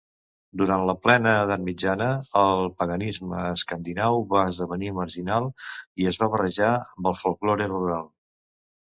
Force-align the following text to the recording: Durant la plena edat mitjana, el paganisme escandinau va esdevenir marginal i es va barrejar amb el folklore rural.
Durant 0.59 0.83
la 0.89 0.93
plena 1.07 1.31
edat 1.41 1.59
mitjana, 1.65 2.05
el 2.39 2.63
paganisme 2.79 3.43
escandinau 3.49 4.17
va 4.31 4.45
esdevenir 4.53 4.89
marginal 5.01 5.45
i 6.05 6.09
es 6.13 6.17
va 6.23 6.31
barrejar 6.37 6.71
amb 6.79 7.11
el 7.11 7.19
folklore 7.21 7.69
rural. 7.75 8.09